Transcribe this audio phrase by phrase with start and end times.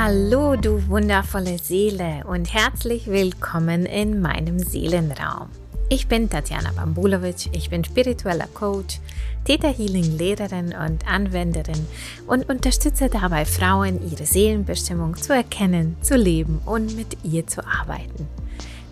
[0.00, 5.48] Hallo, du wundervolle Seele und herzlich willkommen in meinem Seelenraum.
[5.88, 9.00] Ich bin Tatjana Bambulovic, ich bin spiritueller Coach,
[9.44, 11.84] Theta Healing Lehrerin und Anwenderin
[12.28, 18.28] und unterstütze dabei Frauen, ihre Seelenbestimmung zu erkennen, zu leben und mit ihr zu arbeiten.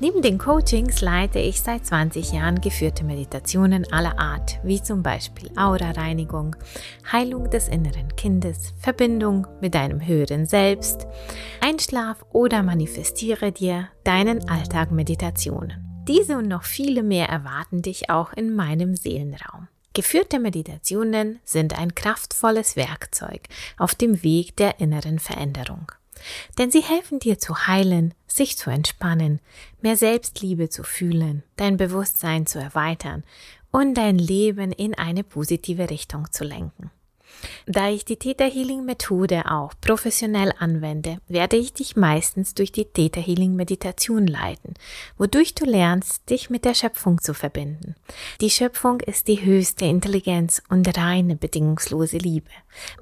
[0.00, 5.50] Neben den Coachings leite ich seit 20 Jahren geführte Meditationen aller Art, wie zum Beispiel
[5.56, 6.56] Aura-Reinigung,
[7.10, 11.06] Heilung des inneren Kindes, Verbindung mit deinem höheren Selbst,
[11.60, 16.04] Einschlaf oder manifestiere dir deinen Alltag Meditationen.
[16.08, 19.68] Diese und noch viele mehr erwarten dich auch in meinem Seelenraum.
[19.94, 23.42] Geführte Meditationen sind ein kraftvolles Werkzeug
[23.78, 25.92] auf dem Weg der inneren Veränderung.
[26.58, 29.40] Denn sie helfen dir zu heilen, sich zu entspannen,
[29.80, 33.24] mehr Selbstliebe zu fühlen, dein Bewusstsein zu erweitern
[33.70, 36.90] und dein Leben in eine positive Richtung zu lenken.
[37.66, 42.84] Da ich die Theta Healing Methode auch professionell anwende, werde ich dich meistens durch die
[42.84, 44.74] Theta Healing Meditation leiten,
[45.18, 47.94] wodurch du lernst, dich mit der Schöpfung zu verbinden.
[48.40, 52.50] Die Schöpfung ist die höchste Intelligenz und reine bedingungslose Liebe.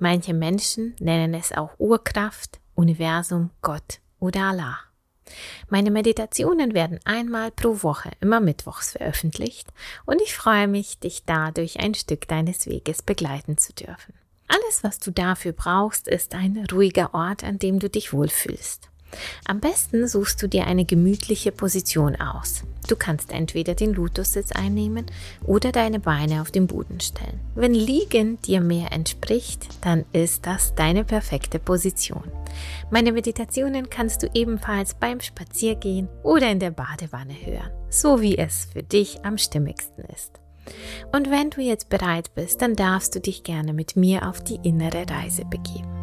[0.00, 4.78] Manche Menschen nennen es auch Urkraft, Universum, Gott oder Allah.
[5.68, 9.68] Meine Meditationen werden einmal pro Woche, immer mittwochs veröffentlicht
[10.04, 14.14] und ich freue mich, dich dadurch ein Stück deines Weges begleiten zu dürfen.
[14.48, 18.91] Alles, was du dafür brauchst, ist ein ruhiger Ort, an dem du dich wohlfühlst.
[19.46, 22.64] Am besten suchst du dir eine gemütliche Position aus.
[22.88, 25.06] Du kannst entweder den Lotussitz einnehmen
[25.44, 27.40] oder deine Beine auf den Boden stellen.
[27.54, 32.24] Wenn Liegen dir mehr entspricht, dann ist das deine perfekte Position.
[32.90, 38.66] Meine Meditationen kannst du ebenfalls beim Spaziergehen oder in der Badewanne hören, so wie es
[38.72, 40.40] für dich am stimmigsten ist.
[41.12, 44.60] Und wenn du jetzt bereit bist, dann darfst du dich gerne mit mir auf die
[44.62, 46.01] innere Reise begeben.